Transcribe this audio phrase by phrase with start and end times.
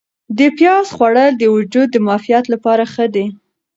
[0.37, 3.25] د پیاز خوړل د وجود د معافیت لپاره ښه دي.